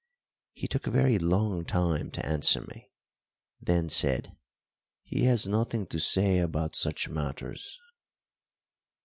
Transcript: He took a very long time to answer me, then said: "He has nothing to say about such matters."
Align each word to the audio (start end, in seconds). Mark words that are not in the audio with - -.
He 0.53 0.67
took 0.67 0.87
a 0.87 0.89
very 0.89 1.19
long 1.19 1.63
time 1.63 2.09
to 2.09 2.25
answer 2.25 2.61
me, 2.61 2.89
then 3.61 3.87
said: 3.87 4.35
"He 5.03 5.25
has 5.25 5.45
nothing 5.45 5.85
to 5.89 5.99
say 5.99 6.39
about 6.39 6.75
such 6.75 7.07
matters." 7.07 7.77